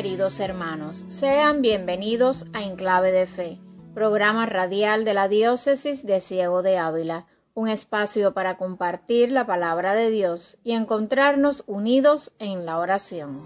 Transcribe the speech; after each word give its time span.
queridos 0.00 0.38
hermanos. 0.38 1.04
Sean 1.08 1.60
bienvenidos 1.60 2.46
a 2.52 2.62
Enclave 2.62 3.10
de 3.10 3.26
Fe, 3.26 3.58
programa 3.94 4.46
radial 4.46 5.04
de 5.04 5.12
la 5.12 5.26
Diócesis 5.26 6.06
de 6.06 6.20
Ciego 6.20 6.62
de 6.62 6.78
Ávila, 6.78 7.26
un 7.54 7.66
espacio 7.66 8.32
para 8.32 8.58
compartir 8.58 9.32
la 9.32 9.44
palabra 9.44 9.94
de 9.94 10.10
Dios 10.10 10.56
y 10.62 10.74
encontrarnos 10.74 11.64
unidos 11.66 12.30
en 12.38 12.64
la 12.64 12.78
oración. 12.78 13.40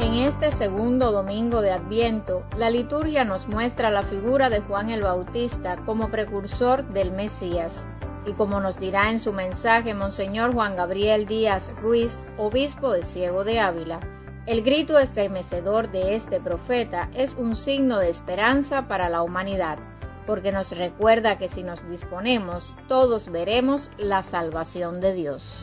En 0.00 0.14
este 0.14 0.50
segundo 0.50 1.12
domingo 1.12 1.60
de 1.60 1.70
Adviento, 1.70 2.42
la 2.56 2.68
liturgia 2.68 3.24
nos 3.24 3.46
muestra 3.46 3.90
la 3.90 4.02
figura 4.02 4.50
de 4.50 4.58
Juan 4.58 4.90
el 4.90 5.04
Bautista 5.04 5.76
como 5.86 6.10
precursor 6.10 6.84
del 6.88 7.12
Mesías 7.12 7.86
y 8.28 8.34
como 8.34 8.60
nos 8.60 8.78
dirá 8.78 9.10
en 9.10 9.20
su 9.20 9.32
mensaje 9.32 9.94
Monseñor 9.94 10.52
Juan 10.52 10.76
Gabriel 10.76 11.26
Díaz 11.26 11.70
Ruiz, 11.80 12.22
obispo 12.36 12.92
de 12.92 13.02
Ciego 13.02 13.42
de 13.42 13.58
Ávila, 13.58 14.00
el 14.46 14.62
grito 14.62 14.98
estremecedor 14.98 15.90
de 15.90 16.14
este 16.14 16.38
profeta 16.40 17.08
es 17.14 17.34
un 17.34 17.54
signo 17.54 17.98
de 17.98 18.10
esperanza 18.10 18.86
para 18.86 19.08
la 19.08 19.22
humanidad, 19.22 19.78
porque 20.26 20.52
nos 20.52 20.76
recuerda 20.76 21.38
que 21.38 21.48
si 21.48 21.62
nos 21.62 21.88
disponemos, 21.88 22.74
todos 22.86 23.30
veremos 23.30 23.90
la 23.96 24.22
salvación 24.22 25.00
de 25.00 25.14
Dios. 25.14 25.54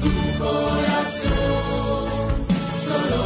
tu 0.00 0.38
corazón, 0.38 2.08
solo 2.86 3.24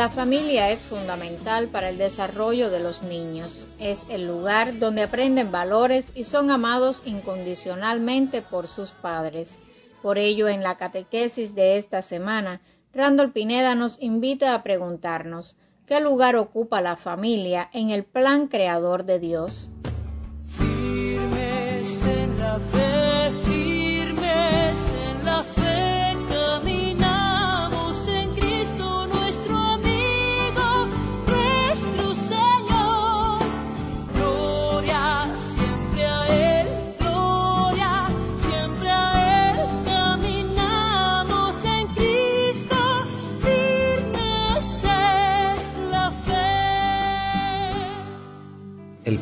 La 0.00 0.08
familia 0.08 0.70
es 0.70 0.80
fundamental 0.80 1.68
para 1.68 1.90
el 1.90 1.98
desarrollo 1.98 2.70
de 2.70 2.80
los 2.80 3.02
niños. 3.02 3.66
Es 3.78 4.06
el 4.08 4.26
lugar 4.26 4.78
donde 4.78 5.02
aprenden 5.02 5.52
valores 5.52 6.12
y 6.14 6.24
son 6.24 6.50
amados 6.50 7.02
incondicionalmente 7.04 8.40
por 8.40 8.66
sus 8.66 8.92
padres. 8.92 9.58
Por 10.00 10.16
ello, 10.16 10.48
en 10.48 10.62
la 10.62 10.78
catequesis 10.78 11.54
de 11.54 11.76
esta 11.76 12.00
semana, 12.00 12.62
Randall 12.94 13.32
Pineda 13.32 13.74
nos 13.74 14.00
invita 14.00 14.54
a 14.54 14.62
preguntarnos, 14.62 15.58
¿qué 15.84 16.00
lugar 16.00 16.34
ocupa 16.34 16.80
la 16.80 16.96
familia 16.96 17.68
en 17.74 17.90
el 17.90 18.04
plan 18.04 18.48
creador 18.48 19.04
de 19.04 19.18
Dios? 19.18 19.68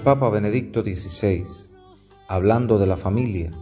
Papa 0.09 0.31
Benedicto 0.31 0.81
XVI, 0.81 1.45
hablando 2.29 2.79
de 2.79 2.87
la 2.87 2.97
familia, 2.97 3.53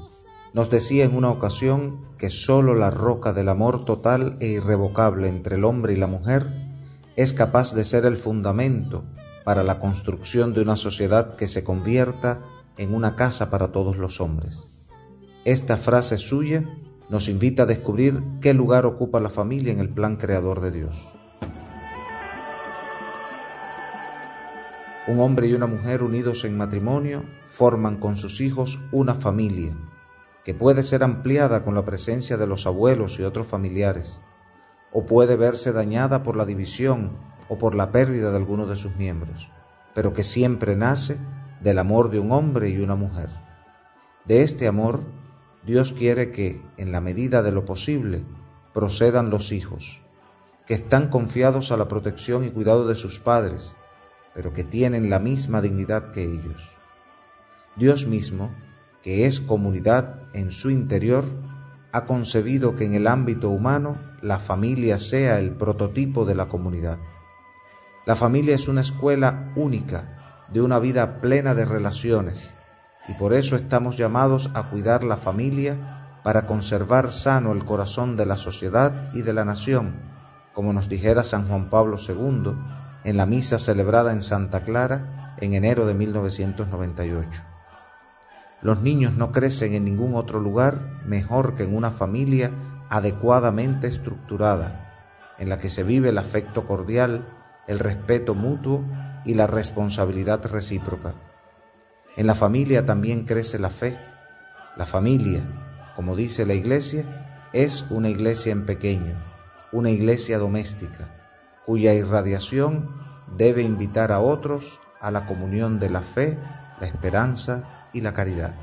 nos 0.55 0.71
decía 0.71 1.05
en 1.05 1.17
una 1.17 1.29
ocasión 1.29 2.07
que 2.19 2.31
sólo 2.31 2.77
la 2.77 2.91
roca 2.91 3.33
del 3.33 3.49
amor 3.49 3.85
total 3.85 4.37
e 4.39 4.47
irrevocable 4.47 5.27
entre 5.27 5.57
el 5.57 5.65
hombre 5.65 5.95
y 5.95 5.97
la 5.97 6.07
mujer 6.07 6.47
es 7.17 7.33
capaz 7.33 7.75
de 7.75 7.83
ser 7.83 8.07
el 8.07 8.17
fundamento 8.17 9.03
para 9.45 9.65
la 9.65 9.81
construcción 9.81 10.55
de 10.55 10.63
una 10.63 10.77
sociedad 10.77 11.35
que 11.35 11.49
se 11.49 11.65
convierta 11.65 12.45
en 12.79 12.95
una 12.95 13.17
casa 13.17 13.51
para 13.51 13.73
todos 13.73 13.97
los 13.97 14.21
hombres. 14.21 14.69
Esta 15.45 15.77
frase 15.77 16.17
suya 16.17 16.63
nos 17.09 17.29
invita 17.29 17.65
a 17.65 17.67
descubrir 17.67 18.23
qué 18.41 18.55
lugar 18.55 18.87
ocupa 18.87 19.19
la 19.19 19.31
familia 19.31 19.73
en 19.73 19.81
el 19.81 19.89
plan 19.89 20.15
creador 20.15 20.61
de 20.61 20.71
Dios. 20.71 21.09
Un 25.07 25.21
hombre 25.21 25.47
y 25.47 25.55
una 25.55 25.67
mujer 25.67 26.03
unidos 26.03 26.45
en 26.45 26.57
matrimonio 26.57 27.25
forman 27.43 27.99
con 27.99 28.17
sus 28.17 28.41
hijos 28.41 28.81
una 28.91 29.15
familia 29.15 29.77
que 30.47 30.55
puede 30.55 30.85
ser 30.85 31.03
ampliada 31.03 31.63
con 31.63 31.75
la 31.75 31.85
presencia 31.85 32.37
de 32.37 32.47
los 32.47 32.67
abuelos 32.67 33.19
y 33.19 33.25
otros 33.25 33.49
familiares, 33.49 34.21
o 34.93 35.05
puede 35.05 35.35
verse 35.35 35.73
dañada 35.73 36.23
por 36.23 36.37
la 36.37 36.45
división 36.45 37.17
o 37.49 37.59
por 37.59 37.75
la 37.75 37.91
pérdida 37.91 38.31
de 38.31 38.37
alguno 38.37 38.67
de 38.67 38.77
sus 38.77 38.95
miembros, 38.95 39.51
pero 39.93 40.13
que 40.13 40.23
siempre 40.23 40.77
nace 40.77 41.19
del 41.61 41.81
amor 41.81 42.11
de 42.11 42.21
un 42.21 42.31
hombre 42.31 42.71
y 42.71 42.79
una 42.79 42.95
mujer. 42.95 43.29
De 44.25 44.43
este 44.43 44.69
amor, 44.69 45.01
Dios 45.65 45.93
quiere 45.93 46.31
que, 46.31 46.63
en 46.77 46.93
la 46.93 47.01
medida 47.01 47.43
de 47.43 47.51
lo 47.51 47.65
posible, 47.65 48.25
procedan 48.73 49.31
los 49.31 49.51
hijos, 49.51 50.01
que 50.65 50.75
están 50.75 51.09
confiados 51.09 51.73
a 51.73 51.77
la 51.77 51.89
protección 51.89 52.45
y 52.45 52.51
cuidado 52.51 52.87
de 52.87 52.95
sus 52.95 53.19
padres, 53.19 53.75
pero 54.37 54.53
que 54.53 54.65
tienen 54.65 55.09
la 55.09 55.19
misma 55.19 55.63
dignidad 55.63 56.13
que 56.13 56.23
ellos. 56.23 56.71
Dios 57.75 58.07
mismo, 58.07 58.55
que 59.03 59.25
es 59.25 59.41
comunidad 59.41 60.21
en 60.35 60.53
su 60.53 60.69
interior, 60.69 61.25
ha 61.91 62.05
concebido 62.05 62.77
que 62.77 62.85
en 62.85 62.93
el 62.93 63.07
ámbito 63.07 63.49
humano 63.49 63.97
la 64.21 64.39
familia 64.39 64.99
sea 64.99 65.39
el 65.39 65.53
prototipo 65.53 66.27
de 66.27 66.35
la 66.35 66.49
comunidad. 66.49 66.99
La 68.05 68.15
familia 68.15 68.55
es 68.55 68.69
una 68.69 68.83
escuela 68.83 69.53
única 69.57 70.45
de 70.53 70.61
una 70.61 70.79
vida 70.81 71.23
plena 71.23 71.55
de 71.55 71.65
relaciones 71.65 72.53
y 73.09 73.15
por 73.15 73.33
eso 73.33 73.57
estamos 73.57 73.97
llamados 73.97 74.51
a 74.53 74.65
cuidar 74.65 75.03
la 75.03 75.17
familia 75.17 76.21
para 76.23 76.45
conservar 76.45 77.11
sano 77.11 77.53
el 77.53 77.65
corazón 77.65 78.19
de 78.19 78.27
la 78.27 78.37
sociedad 78.37 79.11
y 79.15 79.23
de 79.23 79.33
la 79.33 79.47
nación, 79.47 79.95
como 80.53 80.75
nos 80.75 80.91
dijera 80.91 81.23
San 81.23 81.49
Juan 81.49 81.71
Pablo 81.71 81.97
II 81.97 82.76
en 83.07 83.17
la 83.17 83.25
misa 83.25 83.61
celebrada 83.61 84.13
en 84.13 84.21
Santa 84.21 84.65
Clara 84.65 85.37
en 85.39 85.55
enero 85.55 85.87
de 85.87 85.95
1998. 85.95 87.41
Los 88.63 88.83
niños 88.83 89.13
no 89.13 89.31
crecen 89.31 89.75
en 89.75 89.85
ningún 89.85 90.17
otro 90.17 90.41
lugar 90.41 90.81
mejor 91.05 91.55
que 91.55 91.63
en 91.63 91.77
una 91.77 91.93
familia 91.93 92.51
adecuadamente 92.89 93.87
estructurada, 93.87 95.37
en 95.39 95.49
la 95.49 95.59
que 95.59 95.71
se 95.71 95.85
vive 95.85 96.09
el 96.09 96.19
afecto 96.19 96.67
cordial, 96.67 97.29
el 97.69 97.79
respeto 97.79 98.35
mutuo 98.35 98.85
y 99.25 99.35
la 99.35 99.47
responsabilidad 99.47 100.45
recíproca. 100.45 101.15
En 102.17 102.27
la 102.27 102.35
familia 102.35 102.87
también 102.87 103.25
crece 103.25 103.61
la 103.61 103.71
fe. 103.71 103.97
La 104.77 104.85
familia, 104.85 105.45
como 105.95 106.17
dice 106.17 106.45
la 106.45 106.55
iglesia, 106.55 107.49
es 107.53 107.87
una 107.89 108.09
iglesia 108.09 108.51
en 108.51 108.67
pequeño, 108.67 109.23
una 109.71 109.91
iglesia 109.91 110.39
doméstica, 110.39 111.09
cuya 111.67 111.93
irradiación 111.95 113.06
debe 113.37 113.63
invitar 113.63 114.13
a 114.13 114.21
otros 114.21 114.81
a 115.01 115.11
la 115.11 115.27
comunión 115.27 115.79
de 115.79 115.91
la 115.91 116.03
fe, 116.03 116.39
la 116.81 116.87
esperanza 116.87 117.89
y 117.93 118.01
la 118.01 118.13
caridad. 118.13 118.55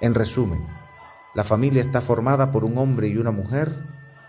En 0.00 0.14
resumen, 0.14 0.66
la 1.34 1.44
familia 1.44 1.82
está 1.82 2.00
formada 2.00 2.50
por 2.50 2.64
un 2.64 2.78
hombre 2.78 3.08
y 3.08 3.16
una 3.16 3.30
mujer 3.30 3.74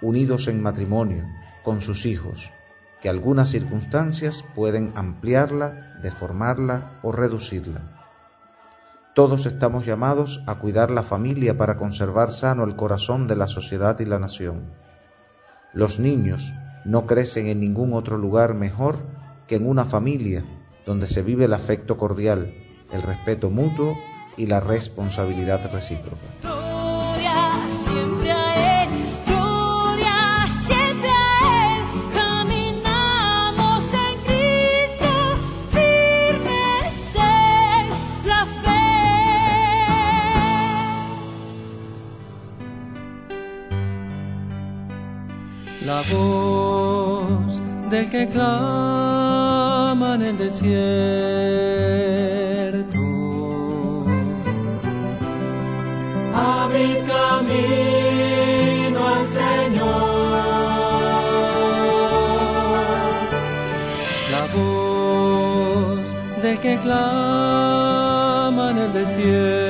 unidos 0.01 0.47
en 0.47 0.61
matrimonio, 0.61 1.25
con 1.63 1.81
sus 1.81 2.05
hijos, 2.05 2.51
que 3.01 3.09
algunas 3.09 3.49
circunstancias 3.49 4.43
pueden 4.55 4.93
ampliarla, 4.95 5.99
deformarla 6.01 6.99
o 7.03 7.11
reducirla. 7.11 7.99
Todos 9.15 9.45
estamos 9.45 9.85
llamados 9.85 10.41
a 10.47 10.55
cuidar 10.55 10.91
la 10.91 11.03
familia 11.03 11.57
para 11.57 11.77
conservar 11.77 12.31
sano 12.31 12.63
el 12.63 12.75
corazón 12.75 13.27
de 13.27 13.35
la 13.35 13.47
sociedad 13.47 13.99
y 13.99 14.05
la 14.05 14.19
nación. 14.19 14.71
Los 15.73 15.99
niños 15.99 16.53
no 16.85 17.05
crecen 17.05 17.47
en 17.47 17.59
ningún 17.59 17.93
otro 17.93 18.17
lugar 18.17 18.53
mejor 18.53 18.97
que 19.47 19.55
en 19.55 19.67
una 19.67 19.85
familia 19.85 20.45
donde 20.85 21.07
se 21.07 21.21
vive 21.21 21.45
el 21.45 21.53
afecto 21.53 21.97
cordial, 21.97 22.53
el 22.91 23.01
respeto 23.01 23.49
mutuo 23.49 23.97
y 24.37 24.47
la 24.47 24.59
responsabilidad 24.59 25.71
recíproca. 25.71 26.27
favor 46.03 46.58
del 47.89 48.09
que 48.09 48.27
clama 48.27 50.15
en 50.15 50.21
el 50.21 50.37
desierto. 50.37 50.69
Abrid 56.35 56.97
camino 57.07 58.99
al 59.07 59.25
Señor. 59.25 60.39
La 64.31 64.43
voz 64.53 66.07
del 66.43 66.57
que 66.59 66.77
clama 66.77 68.71
en 68.71 68.77
el 68.77 68.93
desierto. 68.93 69.68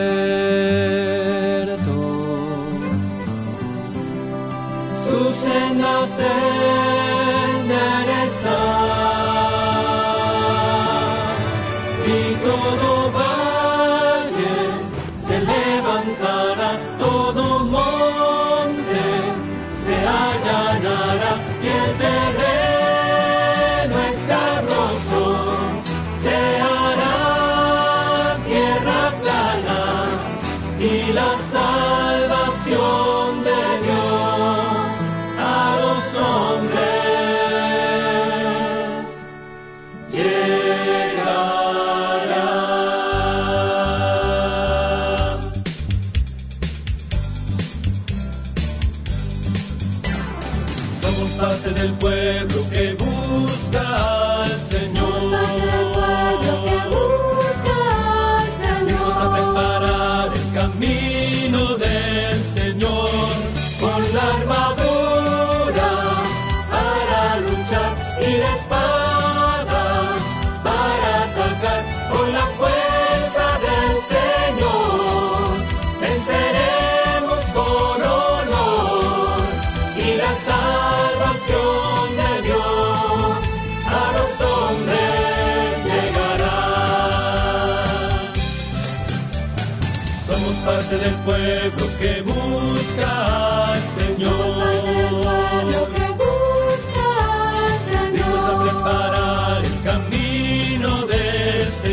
Del 90.98 91.14
pueblo 91.24 91.86
que 92.00 92.22
busca 92.24 93.74
al 93.74 93.82
Señor. 93.96 94.79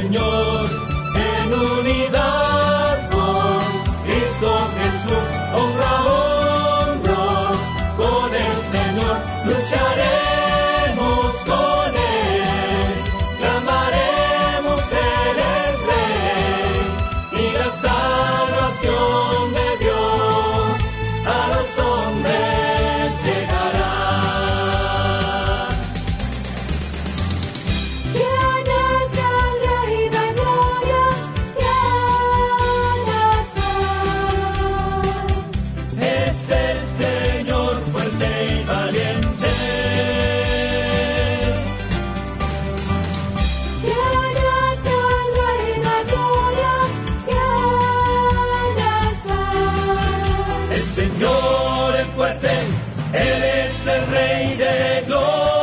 Señor 0.06 0.45
fuerte, 52.16 52.48
Él 53.12 53.44
es 53.44 53.86
el 53.86 54.06
Rey 54.06 54.56
de 54.56 55.02
gloria. 55.06 55.55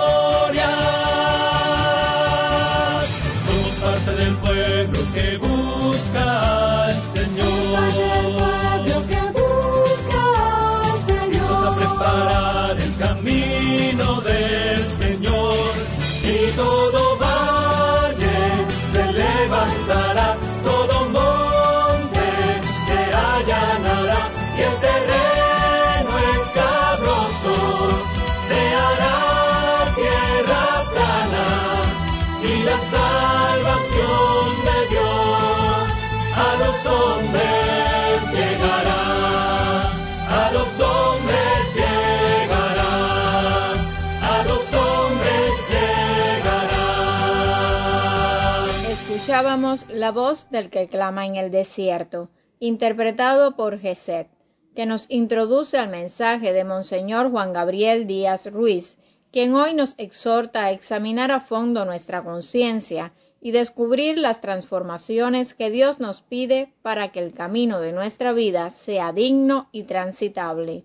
Escuchábamos 49.33 49.87
la 49.89 50.11
voz 50.11 50.51
del 50.51 50.69
que 50.69 50.87
clama 50.87 51.25
en 51.25 51.37
el 51.37 51.49
desierto, 51.49 52.29
interpretado 52.59 53.55
por 53.55 53.79
Geset, 53.79 54.27
que 54.75 54.85
nos 54.85 55.09
introduce 55.09 55.79
al 55.79 55.89
mensaje 55.89 56.53
de 56.53 56.63
Monseñor 56.63 57.31
Juan 57.31 57.51
Gabriel 57.51 58.05
Díaz 58.05 58.45
Ruiz, 58.45 58.99
quien 59.31 59.55
hoy 59.55 59.73
nos 59.73 59.95
exhorta 59.97 60.65
a 60.65 60.71
examinar 60.71 61.31
a 61.31 61.39
fondo 61.39 61.83
nuestra 61.83 62.23
conciencia 62.23 63.11
y 63.41 63.49
descubrir 63.49 64.19
las 64.19 64.39
transformaciones 64.39 65.55
que 65.55 65.71
Dios 65.71 65.99
nos 65.99 66.21
pide 66.21 66.71
para 66.83 67.11
que 67.11 67.19
el 67.19 67.33
camino 67.33 67.79
de 67.79 67.91
nuestra 67.91 68.33
vida 68.33 68.69
sea 68.69 69.13
digno 69.13 69.67
y 69.71 69.85
transitable. 69.85 70.83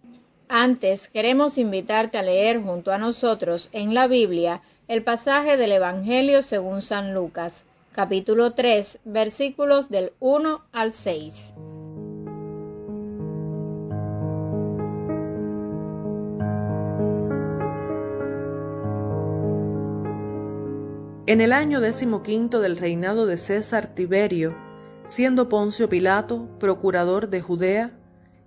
Antes 0.48 1.08
queremos 1.08 1.58
invitarte 1.58 2.16
a 2.16 2.22
leer 2.22 2.62
junto 2.62 2.92
a 2.92 2.98
nosotros 2.98 3.68
en 3.72 3.92
la 3.92 4.06
Biblia 4.06 4.62
el 4.88 5.04
pasaje 5.04 5.58
del 5.58 5.72
Evangelio 5.72 6.40
según 6.40 6.80
San 6.80 7.12
Lucas, 7.12 7.66
capítulo 7.98 8.52
3, 8.52 9.00
versículos 9.06 9.88
del 9.88 10.12
1 10.20 10.62
al 10.70 10.92
6. 10.92 11.52
En 21.26 21.40
el 21.40 21.52
año 21.52 21.80
decimoquinto 21.80 22.60
del 22.60 22.76
reinado 22.76 23.26
de 23.26 23.36
César 23.36 23.92
Tiberio, 23.92 24.54
siendo 25.08 25.48
Poncio 25.48 25.88
Pilato 25.88 26.48
procurador 26.60 27.28
de 27.28 27.40
Judea, 27.40 27.90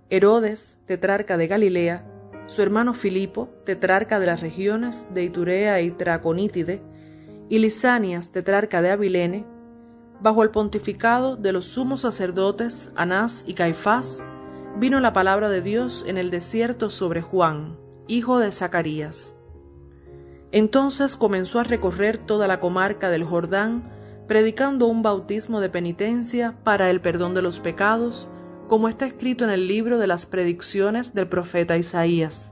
Herodes, 0.08 0.78
tetrarca 0.86 1.36
de 1.36 1.48
Galilea, 1.48 2.06
su 2.46 2.62
hermano 2.62 2.94
Filipo, 2.94 3.50
tetrarca 3.66 4.18
de 4.18 4.24
las 4.24 4.40
regiones 4.40 5.12
de 5.12 5.24
Iturea 5.24 5.82
y 5.82 5.90
Traconítide, 5.90 6.80
y 7.52 7.58
Lisanias, 7.58 8.30
tetrarca 8.30 8.80
de 8.80 8.92
Abilene, 8.92 9.44
bajo 10.22 10.42
el 10.42 10.48
pontificado 10.48 11.36
de 11.36 11.52
los 11.52 11.66
sumos 11.66 12.00
sacerdotes 12.00 12.90
Anás 12.96 13.44
y 13.46 13.52
Caifás, 13.52 14.24
vino 14.78 15.00
la 15.00 15.12
palabra 15.12 15.50
de 15.50 15.60
Dios 15.60 16.02
en 16.08 16.16
el 16.16 16.30
desierto 16.30 16.88
sobre 16.88 17.20
Juan, 17.20 17.76
hijo 18.08 18.38
de 18.38 18.50
Zacarías. 18.52 19.34
Entonces 20.50 21.14
comenzó 21.14 21.60
a 21.60 21.64
recorrer 21.64 22.16
toda 22.16 22.48
la 22.48 22.58
comarca 22.58 23.10
del 23.10 23.22
Jordán, 23.22 23.92
predicando 24.26 24.86
un 24.86 25.02
bautismo 25.02 25.60
de 25.60 25.68
penitencia 25.68 26.56
para 26.64 26.88
el 26.88 27.02
perdón 27.02 27.34
de 27.34 27.42
los 27.42 27.60
pecados, 27.60 28.30
como 28.66 28.88
está 28.88 29.04
escrito 29.04 29.44
en 29.44 29.50
el 29.50 29.68
libro 29.68 29.98
de 29.98 30.06
las 30.06 30.24
predicciones 30.24 31.12
del 31.12 31.28
profeta 31.28 31.76
Isaías. 31.76 32.50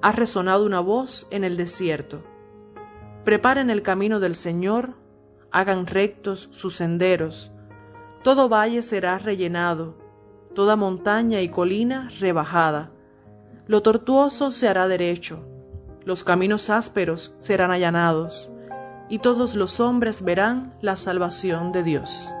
Ha 0.00 0.12
resonado 0.12 0.64
una 0.64 0.80
voz 0.80 1.26
en 1.30 1.44
el 1.44 1.58
desierto. 1.58 2.22
Preparen 3.28 3.68
el 3.68 3.82
camino 3.82 4.20
del 4.20 4.34
Señor, 4.34 4.94
hagan 5.50 5.86
rectos 5.86 6.48
sus 6.50 6.76
senderos. 6.76 7.52
Todo 8.22 8.48
valle 8.48 8.80
será 8.80 9.18
rellenado, 9.18 9.98
toda 10.54 10.76
montaña 10.76 11.42
y 11.42 11.50
colina 11.50 12.08
rebajada. 12.20 12.90
Lo 13.66 13.82
tortuoso 13.82 14.50
se 14.50 14.66
hará 14.66 14.88
derecho, 14.88 15.46
los 16.06 16.24
caminos 16.24 16.70
ásperos 16.70 17.34
serán 17.36 17.70
allanados, 17.70 18.50
y 19.10 19.18
todos 19.18 19.56
los 19.56 19.78
hombres 19.78 20.24
verán 20.24 20.72
la 20.80 20.96
salvación 20.96 21.70
de 21.70 21.82
Dios. 21.82 22.32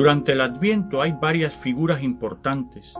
Durante 0.00 0.32
el 0.32 0.40
Adviento 0.40 1.02
hay 1.02 1.12
varias 1.12 1.54
figuras 1.54 2.02
importantes 2.02 2.94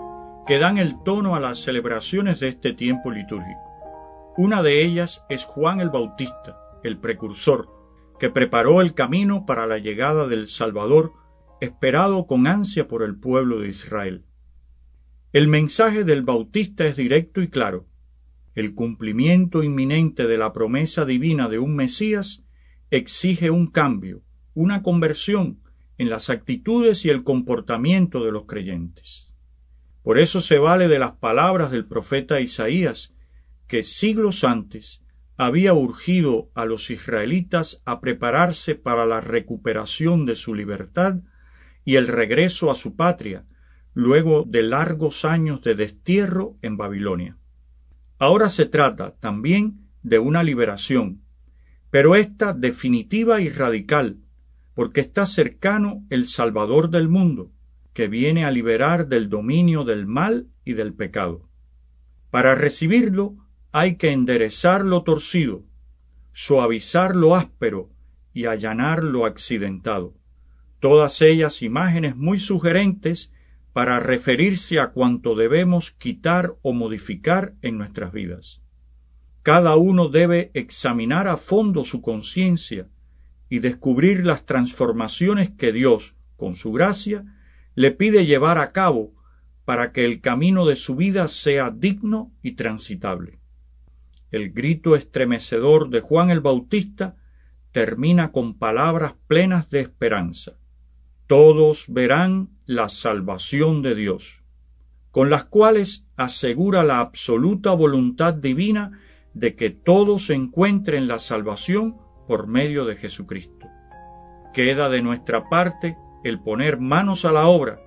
que 0.47 0.59
dan 0.59 0.77
el 0.77 1.03
tono 1.03 1.35
a 1.35 1.41
las 1.41 1.59
celebraciones 1.59 2.41
de 2.41 2.49
este 2.49 2.75
tiempo 2.75 3.11
litúrgico. 3.11 4.35
Una 4.37 4.63
de 4.63 4.85
ellas 4.85 5.25
es 5.31 5.45
Juan 5.45 5.81
el 5.81 5.89
Bautista, 5.89 6.59
el 6.85 6.99
precursor, 6.99 7.71
que 8.19 8.29
preparó 8.29 8.83
el 8.83 8.93
camino 8.93 9.47
para 9.47 9.67
la 9.67 9.79
llegada 9.79 10.29
del 10.29 10.47
Salvador, 10.47 11.15
esperado 11.63 12.27
con 12.27 12.47
ansia 12.47 12.87
por 12.87 13.03
el 13.03 13.19
pueblo 13.19 13.61
de 13.61 13.71
Israel. 13.71 14.27
El 15.33 15.49
mensaje 15.49 16.05
del 16.05 16.21
Bautista 16.21 16.85
es 16.85 16.97
directo 16.97 17.41
y 17.41 17.49
claro. 17.49 17.87
El 18.55 18.75
cumplimiento 18.75 19.63
inminente 19.63 20.27
de 20.27 20.37
la 20.37 20.53
promesa 20.53 21.07
divina 21.07 21.49
de 21.49 21.61
un 21.61 21.75
Mesías 21.75 22.45
exige 22.91 23.51
un 23.51 23.69
cambio, 23.69 24.21
una 24.53 24.83
conversión 24.83 25.61
en 26.01 26.09
las 26.09 26.31
actitudes 26.31 27.05
y 27.05 27.11
el 27.11 27.25
comportamiento 27.25 28.25
de 28.25 28.33
los 28.33 28.47
creyentes. 28.47 29.35
Por 30.03 30.19
eso 30.19 30.41
se 30.41 30.57
vale 30.57 30.89
de 30.89 30.99
las 30.99 31.13
palabras 31.13 31.71
del 31.71 31.85
profeta 31.85 32.41
Isaías, 32.41 33.15
que 33.67 33.83
siglos 33.83 34.43
antes 34.43 35.05
había 35.37 35.75
urgido 35.75 36.49
a 36.55 36.65
los 36.65 36.89
israelitas 36.89 37.83
a 37.85 38.01
prepararse 38.01 38.77
para 38.77 39.05
la 39.05 39.21
recuperación 39.21 40.25
de 40.25 40.37
su 40.37 40.55
libertad 40.55 41.17
y 41.85 41.97
el 41.97 42.09
regreso 42.09 42.71
a 42.71 42.77
su 42.77 42.97
patria, 42.97 43.45
luego 43.93 44.45
de 44.49 44.63
largos 44.63 45.27
años 45.27 45.61
de 45.61 45.75
destierro 45.75 46.57
en 46.63 46.79
Babilonia. 46.79 47.37
Ahora 48.19 48.49
se 48.49 48.65
trata 48.65 49.17
también 49.21 49.87
de 50.03 50.19
una 50.19 50.43
liberación, 50.45 51.21
pero 51.91 52.17
esta 52.17 52.55
definitiva 52.55 53.43
y 53.43 53.51
radical, 53.51 54.17
porque 54.75 55.01
está 55.01 55.27
cercano 55.27 56.05
el 56.11 56.29
Salvador 56.29 56.91
del 56.91 57.09
mundo, 57.09 57.51
que 57.93 58.09
viene 58.09 58.45
a 58.45 58.51
liberar 58.51 59.09
del 59.09 59.29
dominio 59.29 59.85
del 59.85 60.07
mal 60.07 60.47
y 60.65 60.75
del 60.75 60.95
pecado. 60.95 61.49
Para 62.31 62.55
recibirlo 62.55 63.37
hay 63.73 63.97
que 63.97 64.13
enderezar 64.13 64.85
lo 64.85 65.03
torcido, 65.03 65.65
suavizar 66.33 67.17
lo 67.17 67.35
áspero 67.35 67.91
y 68.33 68.47
allanar 68.47 69.03
lo 69.03 69.27
accidentado. 69.27 70.15
Todas 70.79 71.21
ellas 71.21 71.63
imágenes 71.63 72.17
muy 72.17 72.39
sugerentes 72.39 73.33
para 73.73 74.01
referirse 74.01 74.81
a 74.81 74.89
cuanto 74.89 75.35
debemos 75.35 75.91
quitar 75.91 76.55
o 76.63 76.73
modificar 76.73 77.55
en 77.63 77.79
nuestras 77.79 78.13
vidas. 78.13 78.63
Cada 79.43 79.77
uno 79.77 80.09
debe 80.09 80.51
examinar 80.55 81.29
a 81.29 81.37
fondo 81.37 81.85
su 81.85 82.03
conciencia 82.03 82.89
y 83.51 83.59
descubrir 83.59 84.25
las 84.25 84.47
transformaciones 84.47 85.51
que 85.51 85.73
Dios, 85.73 86.15
con 86.37 86.57
su 86.57 86.73
gracia, 86.73 87.25
le 87.75 87.91
pide 87.91 88.25
llevar 88.25 88.59
a 88.59 88.73
cabo 88.73 89.13
para 89.65 89.93
que 89.93 90.05
el 90.05 90.21
camino 90.21 90.65
de 90.65 90.77
su 90.77 90.95
vida 90.95 91.29
sea 91.29 91.71
digno 91.71 92.33
y 92.43 92.53
transitable. 92.53 93.41
El 94.31 94.53
grito 94.53 94.95
estremecedor 94.95 95.91
de 95.91 96.01
Juan 96.01 96.31
el 96.31 96.41
Bautista 96.41 97.17
termina 97.73 98.31
con 98.31 98.57
palabras 98.57 99.15
plenas 99.27 99.69
de 99.69 99.81
esperanza. 99.81 100.53
Todos 101.27 101.87
verán 101.89 102.51
la 102.67 102.89
salvación 102.89 103.83
de 103.83 103.97
Dios, 103.97 104.43
con 105.11 105.29
las 105.29 105.45
cuales 105.45 106.07
asegura 106.17 106.85
la 106.85 107.01
absoluta 107.01 107.73
voluntad 107.73 108.35
divina 108.35 109.01
de 109.35 109.57
que 109.57 109.71
todos 109.71 110.31
encuentren 110.31 111.09
la 111.09 111.19
salvación 111.19 111.97
por 112.31 112.47
medio 112.47 112.85
de 112.85 112.95
Jesucristo. 112.95 113.67
Queda 114.53 114.89
de 114.89 115.03
nuestra 115.03 115.49
parte 115.49 115.99
el 116.23 116.41
poner 116.41 116.79
manos 116.79 117.25
a 117.25 117.33
la 117.33 117.49
obra 117.49 117.81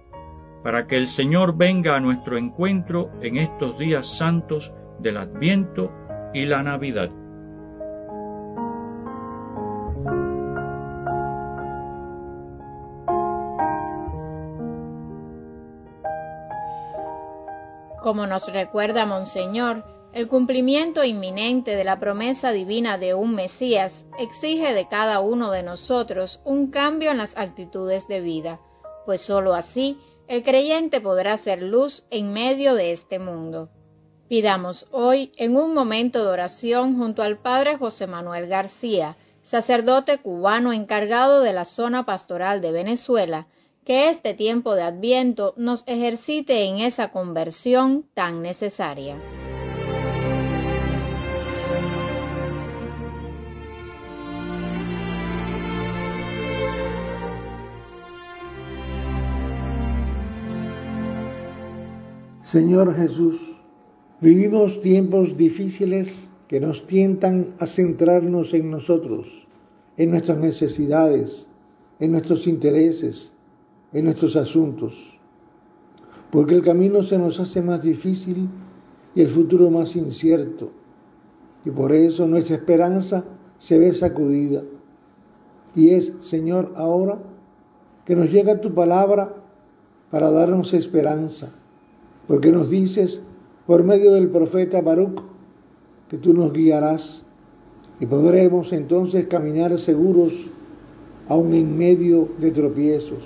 para 0.66 0.86
que 0.86 0.98
el 0.98 1.08
Señor 1.08 1.56
venga 1.56 1.96
a 1.96 2.02
nuestro 2.02 2.38
encuentro 2.38 3.10
en 3.22 3.38
estos 3.38 3.78
días 3.78 4.18
santos 4.18 4.76
del 5.00 5.16
Adviento 5.16 5.94
y 6.34 6.44
la 6.44 6.62
Navidad. 6.62 7.10
Como 18.02 18.28
nos 18.28 18.52
recuerda 18.52 19.06
Monseñor, 19.06 19.86
el 20.14 20.28
cumplimiento 20.28 21.04
inminente 21.04 21.76
de 21.76 21.84
la 21.84 22.00
promesa 22.00 22.52
divina 22.52 23.00
de 23.00 23.16
un 23.16 23.34
Mesías 23.34 24.06
exige 24.20 24.74
de 24.74 24.88
cada 24.88 25.20
uno 25.20 25.50
de 25.50 25.64
nosotros 25.64 26.40
un 26.46 26.70
cambio 26.70 27.10
en 27.10 27.18
las 27.18 27.36
actitudes 27.36 28.08
de 28.08 28.22
vida, 28.22 28.60
pues 29.06 29.22
sólo 29.22 29.56
así 29.56 29.98
el 30.28 30.44
creyente 30.44 31.02
podrá 31.02 31.36
ser 31.38 31.64
luz 31.64 32.06
en 32.12 32.32
medio 32.32 32.76
de 32.76 32.92
este 32.92 33.18
mundo. 33.18 33.70
Pidamos 34.30 34.88
hoy 34.92 35.32
en 35.36 35.58
un 35.58 35.74
momento 35.74 36.24
de 36.24 36.32
oración 36.32 36.96
junto 36.98 37.24
al 37.24 37.40
Padre 37.40 37.78
José 37.78 38.06
Manuel 38.06 38.48
García, 38.48 39.18
sacerdote 39.42 40.20
cubano 40.20 40.74
encargado 40.74 41.42
de 41.42 41.54
la 41.54 41.66
zona 41.66 42.06
pastoral 42.06 42.62
de 42.62 42.72
Venezuela, 42.72 43.48
que 43.84 44.10
este 44.10 44.34
tiempo 44.34 44.76
de 44.76 44.84
Adviento 44.84 45.56
nos 45.58 45.84
ejercite 45.88 46.66
en 46.66 46.80
esa 46.80 47.12
conversión 47.12 48.06
tan 48.14 48.42
necesaria. 48.42 49.18
Señor 62.54 62.94
Jesús, 62.94 63.58
Vivimos 64.22 64.80
tiempos 64.80 65.38
difíciles 65.38 66.30
que 66.48 66.60
nos 66.60 66.86
tientan 66.86 67.56
a 67.58 67.66
centrarnos 67.66 68.54
en 68.54 68.70
nosotros, 68.70 69.48
en 69.98 70.12
nuestras 70.12 70.38
necesidades, 70.38 71.48
en 72.00 72.12
nuestros 72.12 72.46
intereses, 72.46 73.32
en 73.92 74.06
nuestros 74.06 74.36
asuntos, 74.36 74.94
porque 76.30 76.54
el 76.54 76.62
camino 76.62 77.02
se 77.02 77.18
nos 77.18 77.40
hace 77.40 77.64
más 77.64 77.82
difícil 77.82 78.48
y 79.16 79.22
el 79.22 79.30
futuro 79.30 79.72
más 79.72 79.96
incierto, 79.96 80.70
y 81.66 81.72
por 81.72 81.92
eso 81.92 82.28
nuestra 82.28 82.58
esperanza 82.58 83.26
se 83.58 83.80
ve 83.80 83.96
sacudida. 83.96 84.62
Y 85.76 85.90
es, 85.90 86.14
Señor, 86.22 86.72
ahora 86.76 87.18
que 88.06 88.16
nos 88.16 88.32
llega 88.32 88.62
tu 88.62 88.76
palabra 88.76 89.34
para 90.12 90.30
darnos 90.30 90.76
esperanza, 90.76 91.52
porque 92.28 92.52
nos 92.52 92.70
dices, 92.70 93.22
por 93.66 93.84
medio 93.84 94.14
del 94.14 94.30
profeta 94.30 94.82
Baruch, 94.82 95.22
que 96.10 96.18
tú 96.18 96.34
nos 96.34 96.54
guiarás 96.54 97.24
y 98.00 98.06
podremos 98.06 98.74
entonces 98.74 99.28
caminar 99.28 99.78
seguros 99.80 100.34
aún 101.30 101.54
en 101.54 101.78
medio 101.78 102.28
de 102.40 102.52
tropiezos. 102.52 103.24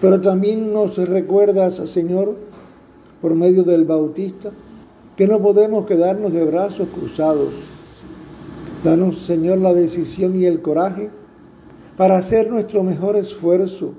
Pero 0.00 0.20
también 0.20 0.72
nos 0.72 0.96
recuerdas, 0.96 1.76
Señor, 1.90 2.36
por 3.20 3.34
medio 3.34 3.64
del 3.64 3.84
Bautista, 3.84 4.50
que 5.16 5.26
no 5.26 5.40
podemos 5.40 5.86
quedarnos 5.86 6.32
de 6.32 6.44
brazos 6.44 6.88
cruzados. 6.94 7.52
Danos, 8.84 9.18
Señor, 9.18 9.58
la 9.58 9.74
decisión 9.74 10.40
y 10.40 10.44
el 10.44 10.62
coraje 10.62 11.10
para 11.96 12.18
hacer 12.18 12.48
nuestro 12.48 12.84
mejor 12.84 13.16
esfuerzo 13.16 13.94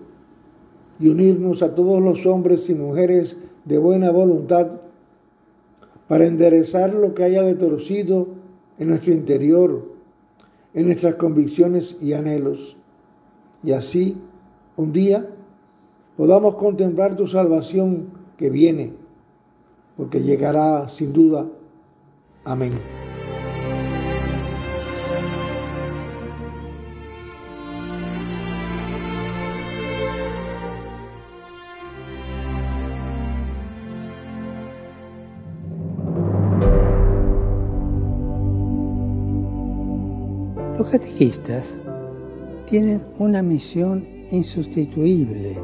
y 0.99 1.09
unirnos 1.09 1.61
a 1.61 1.75
todos 1.75 2.01
los 2.01 2.25
hombres 2.25 2.69
y 2.69 2.75
mujeres 2.75 3.37
de 3.65 3.77
buena 3.77 4.11
voluntad 4.11 4.67
para 6.07 6.25
enderezar 6.25 6.93
lo 6.93 7.13
que 7.13 7.23
haya 7.23 7.43
de 7.43 7.55
torcido 7.55 8.27
en 8.77 8.89
nuestro 8.89 9.13
interior 9.13 9.99
en 10.73 10.85
nuestras 10.85 11.15
convicciones 11.15 11.95
y 11.99 12.13
anhelos. 12.13 12.75
Y 13.63 13.71
así, 13.71 14.17
un 14.77 14.93
día, 14.93 15.27
podamos 16.17 16.55
contemplar 16.55 17.15
tu 17.15 17.27
salvación 17.27 18.07
que 18.37 18.49
viene, 18.49 18.93
porque 19.97 20.21
llegará 20.21 20.87
sin 20.87 21.11
duda. 21.13 21.47
Amén. 22.45 22.98
Los 40.89 41.01
catequistas 41.01 41.75
tienen 42.65 43.05
una 43.19 43.43
misión 43.43 44.07
insustituible 44.31 45.55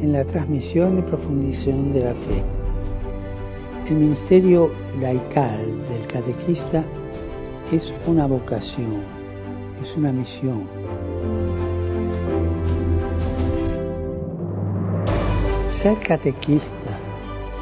en 0.00 0.12
la 0.12 0.24
transmisión 0.24 0.98
y 0.98 1.02
profundización 1.02 1.92
de 1.92 2.02
la 2.02 2.12
fe. 2.12 2.42
El 3.86 3.94
ministerio 3.94 4.72
laical 5.00 5.60
del 5.88 6.04
catequista 6.08 6.84
es 7.70 7.94
una 8.08 8.26
vocación, 8.26 9.00
es 9.80 9.96
una 9.96 10.12
misión. 10.12 10.66
Ser 15.68 15.96
catequista 16.00 16.98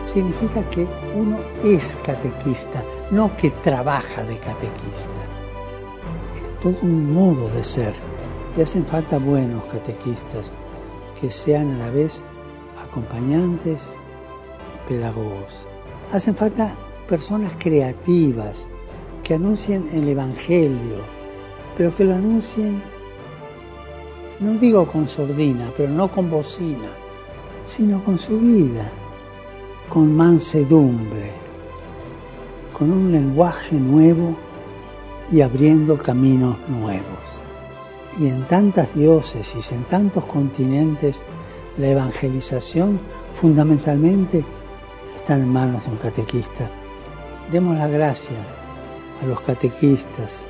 significa 0.07 0.63
que 0.71 0.87
uno 1.15 1.39
es 1.63 1.95
catequista, 2.07 2.83
no 3.11 3.37
que 3.37 3.51
trabaja 3.63 4.25
de 4.25 4.39
catequista 4.39 5.42
todo 6.63 6.77
un 6.83 7.13
modo 7.13 7.49
de 7.51 7.65
ser. 7.65 7.93
Y 8.57 8.63
hacen 8.63 8.87
falta 8.87 9.19
buenos 9.19 9.65
catequistas 9.65 10.55
que 11.21 11.31
sean 11.31 11.71
a 11.73 11.79
la 11.79 11.91
vez 11.91 12.25
acompañantes 12.83 13.93
y 14.75 14.89
pedagogos. 14.89 15.67
Hacen 16.13 16.37
falta 16.37 16.77
personas 17.09 17.53
creativas 17.59 18.71
que 19.25 19.35
anuncien 19.35 19.89
el 19.93 20.09
Evangelio, 20.09 21.05
pero 21.77 21.95
que 21.97 22.05
lo 22.05 22.15
anuncien, 22.15 22.83
no 24.41 24.53
digo 24.55 24.87
con 24.87 25.09
sordina, 25.09 25.73
pero 25.77 25.91
no 25.91 26.11
con 26.11 26.31
bocina, 26.31 26.91
sino 27.65 28.05
con 28.05 28.19
su 28.19 28.39
vida, 28.39 28.91
con 29.89 30.15
mansedumbre, 30.15 31.33
con 32.77 32.93
un 32.93 33.11
lenguaje 33.11 33.77
nuevo 33.77 34.37
y 35.31 35.41
abriendo 35.41 36.03
caminos 36.03 36.57
nuevos. 36.69 37.39
Y 38.19 38.27
en 38.29 38.47
tantas 38.47 38.95
diócesis, 38.95 39.73
en 39.73 39.85
tantos 39.85 40.25
continentes, 40.27 41.25
la 41.79 41.89
evangelización 41.89 43.01
fundamentalmente 43.35 44.45
está 45.15 45.35
en 45.35 45.49
manos 45.49 45.85
de 45.85 45.91
un 45.93 45.97
catequista. 45.97 46.71
Demos 47.51 47.77
las 47.77 47.91
gracias 47.91 48.39
a 49.23 49.27
los 49.27 49.41
catequistas, 49.41 50.45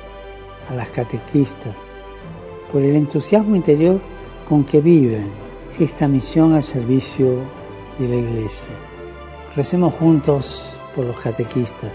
a 0.69 0.75
las 0.75 0.89
catequistas, 0.89 1.75
por 2.71 2.81
el 2.81 2.95
entusiasmo 2.95 3.55
interior 3.55 4.01
con 4.47 4.65
que 4.65 4.81
viven 4.81 5.31
esta 5.79 6.07
misión 6.07 6.53
al 6.53 6.63
servicio 6.63 7.37
de 7.99 8.07
la 8.07 8.15
Iglesia. 8.15 8.69
Recemos 9.55 9.93
juntos 9.93 10.77
por 10.95 11.05
los 11.05 11.17
catequistas 11.19 11.91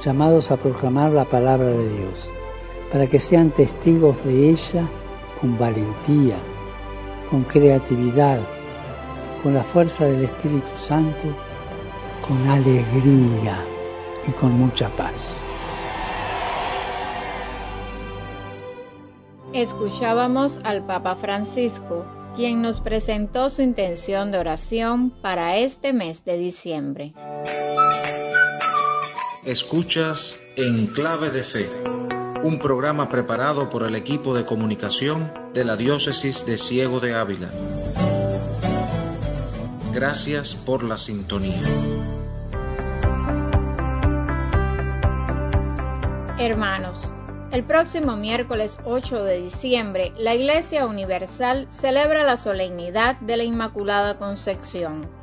llamados 0.00 0.50
a 0.50 0.56
proclamar 0.56 1.12
la 1.12 1.24
palabra 1.24 1.68
de 1.68 1.88
Dios, 1.98 2.30
para 2.90 3.06
que 3.06 3.20
sean 3.20 3.50
testigos 3.50 4.24
de 4.24 4.50
ella 4.50 4.88
con 5.40 5.58
valentía, 5.58 6.36
con 7.30 7.44
creatividad, 7.44 8.40
con 9.42 9.54
la 9.54 9.62
fuerza 9.62 10.06
del 10.06 10.24
Espíritu 10.24 10.70
Santo, 10.78 11.28
con 12.26 12.48
alegría 12.48 13.64
y 14.26 14.32
con 14.32 14.52
mucha 14.52 14.88
paz. 14.90 15.44
Escuchábamos 19.52 20.60
al 20.62 20.86
Papa 20.86 21.16
Francisco, 21.16 22.04
quien 22.36 22.62
nos 22.62 22.80
presentó 22.80 23.50
su 23.50 23.62
intención 23.62 24.30
de 24.30 24.38
oración 24.38 25.10
para 25.10 25.56
este 25.56 25.92
mes 25.92 26.24
de 26.24 26.38
diciembre. 26.38 27.14
Escuchas 29.44 30.38
En 30.54 30.88
Clave 30.88 31.30
de 31.30 31.42
Fe, 31.42 31.70
un 32.44 32.58
programa 32.58 33.08
preparado 33.08 33.70
por 33.70 33.84
el 33.84 33.94
equipo 33.94 34.34
de 34.34 34.44
comunicación 34.44 35.32
de 35.54 35.64
la 35.64 35.78
Diócesis 35.78 36.44
de 36.44 36.58
Ciego 36.58 37.00
de 37.00 37.14
Ávila. 37.14 37.48
Gracias 39.94 40.54
por 40.54 40.82
la 40.82 40.98
sintonía. 40.98 41.62
Hermanos, 46.38 47.10
el 47.50 47.64
próximo 47.64 48.16
miércoles 48.16 48.78
8 48.84 49.24
de 49.24 49.40
diciembre, 49.40 50.12
la 50.18 50.34
Iglesia 50.34 50.84
Universal 50.84 51.66
celebra 51.70 52.24
la 52.24 52.36
solemnidad 52.36 53.18
de 53.20 53.38
la 53.38 53.44
Inmaculada 53.44 54.18
Concepción 54.18 55.19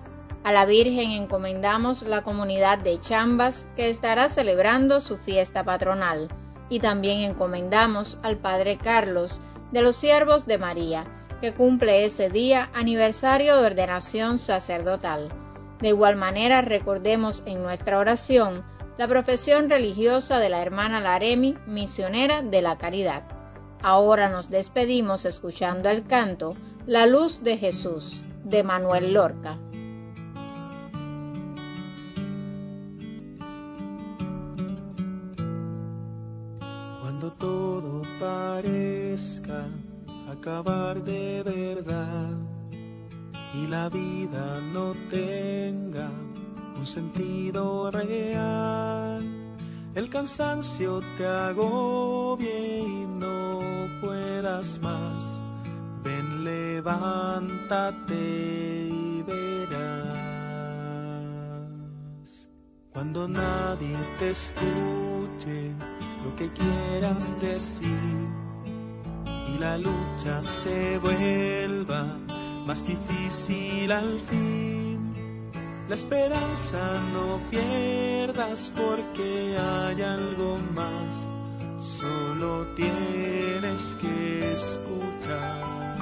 a 0.48 0.54
la 0.54 0.66
Virgen 0.66 1.12
encomendamos 1.12 2.04
la 2.04 2.22
comunidad 2.22 2.78
de 2.78 3.02
Chambas 3.02 3.68
que 3.76 3.90
estará 3.90 4.30
celebrando 4.30 5.02
su 5.02 5.18
fiesta 5.18 5.66
patronal 5.66 6.30
y 6.70 6.80
también 6.80 7.20
encomendamos 7.20 8.18
al 8.24 8.38
Padre 8.38 8.78
Carlos 8.78 9.42
de 9.74 9.82
los 9.82 9.98
Siervos 9.98 10.46
de 10.46 10.58
María, 10.58 11.04
que 11.42 11.54
cumple 11.54 12.06
ese 12.06 12.30
día 12.30 12.70
aniversario 12.74 13.58
de 13.58 13.66
ordenación 13.66 14.38
sacerdotal. 14.38 15.28
De 15.82 15.90
igual 15.90 16.16
manera 16.16 16.62
recordemos 16.62 17.44
en 17.46 17.62
nuestra 17.62 18.00
oración 18.00 18.64
la 18.98 19.10
profesión 19.10 19.70
religiosa 19.70 20.40
de 20.40 20.48
la 20.48 20.62
hermana 20.62 21.02
Laremi, 21.02 21.58
misionera 21.68 22.42
de 22.42 22.62
la 22.62 22.78
caridad. 22.78 23.24
Ahora 23.82 24.30
nos 24.30 24.50
despedimos 24.50 25.26
escuchando 25.26 25.90
el 25.90 26.06
canto 26.06 26.56
La 26.86 27.06
luz 27.06 27.44
de 27.44 27.58
Jesús 27.58 28.22
de 28.46 28.64
Manuel 28.64 29.12
Lorca. 29.12 29.60
De 40.48 41.44
verdad 41.44 42.32
y 43.54 43.68
la 43.68 43.90
vida 43.90 44.56
no 44.72 44.94
tenga 45.10 46.10
un 46.80 46.88
sentido 46.88 47.92
real. 47.92 49.26
El 49.94 50.10
cansancio 50.10 51.02
te 51.18 51.28
agobie 51.28 52.80
y 52.80 53.06
no 53.20 53.60
puedas 54.00 54.80
más. 54.82 55.26
Ven, 56.06 56.46
levántate 56.46 58.16
y 58.90 59.24
verás. 59.24 60.18
Cuando 62.94 63.28
nadie 63.28 63.98
te 64.18 64.30
escuche 64.30 65.74
lo 66.24 66.34
que 66.38 66.50
quieras 66.54 67.38
decir 67.42 68.17
y 69.54 69.58
la 69.60 69.78
lucha 69.78 70.42
se 70.42 70.98
vuelva 71.00 72.18
más 72.66 72.86
difícil 72.86 73.92
al 73.92 74.20
fin. 74.20 75.14
La 75.88 75.96
esperanza 75.96 77.00
no 77.14 77.40
pierdas 77.50 78.72
porque 78.76 79.58
hay 79.58 80.02
algo 80.02 80.58
más, 80.74 81.24
solo 81.80 82.68
tienes 82.76 83.96
que 84.02 84.52
escuchar. 84.52 85.98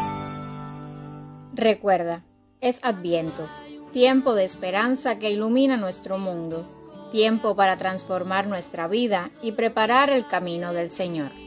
Recuerda, 1.53 2.23
es 2.61 2.83
Adviento, 2.83 3.47
tiempo 3.93 4.33
de 4.33 4.43
esperanza 4.43 5.19
que 5.19 5.29
ilumina 5.29 5.77
nuestro 5.77 6.17
mundo, 6.17 6.65
tiempo 7.11 7.55
para 7.55 7.77
transformar 7.77 8.47
nuestra 8.47 8.87
vida 8.87 9.29
y 9.43 9.51
preparar 9.51 10.09
el 10.09 10.25
camino 10.25 10.73
del 10.73 10.89
Señor 10.89 11.44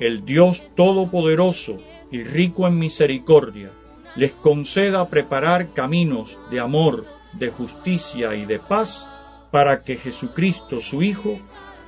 el 0.00 0.24
Dios 0.24 0.64
Todopoderoso 0.74 1.78
y 2.10 2.22
rico 2.22 2.66
en 2.66 2.78
misericordia, 2.78 3.72
les 4.14 4.32
conceda 4.32 5.08
preparar 5.08 5.72
caminos 5.72 6.38
de 6.50 6.60
amor, 6.60 7.06
de 7.32 7.50
justicia 7.50 8.34
y 8.34 8.46
de 8.46 8.58
paz, 8.58 9.08
para 9.50 9.82
que 9.82 9.96
Jesucristo 9.96 10.80
su 10.80 11.02
Hijo 11.02 11.38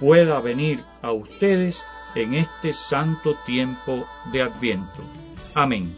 pueda 0.00 0.40
venir 0.40 0.84
a 1.02 1.12
ustedes 1.12 1.84
en 2.14 2.34
este 2.34 2.72
santo 2.72 3.36
tiempo 3.46 4.06
de 4.32 4.42
Adviento. 4.42 5.02
Amén. 5.54 5.94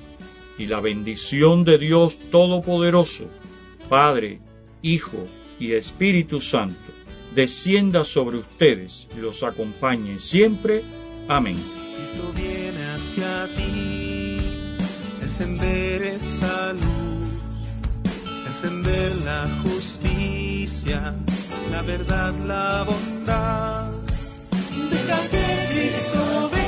Y 0.58 0.66
la 0.66 0.80
bendición 0.80 1.64
de 1.64 1.78
Dios 1.78 2.18
Todopoderoso, 2.30 3.26
Padre, 3.88 4.40
Hijo 4.82 5.26
y 5.58 5.72
Espíritu 5.72 6.40
Santo, 6.40 6.92
descienda 7.34 8.04
sobre 8.04 8.38
ustedes 8.38 9.08
y 9.16 9.20
los 9.20 9.42
acompañe 9.42 10.18
siempre 10.18 10.82
Amén. 11.28 11.54
Cristo 11.54 12.32
viene 12.34 12.92
hacia 12.92 13.48
ti, 13.56 14.38
encender 15.22 16.02
esa 16.02 16.72
luz, 16.72 17.28
encender 18.46 19.16
la 19.24 19.46
justicia, 19.62 21.14
la 21.70 21.82
verdad, 21.82 22.34
la 22.46 22.84
bondad. 22.84 23.92
Deja 24.90 25.20
que 25.28 25.66
Cristo 25.70 26.50
venga. 26.50 26.59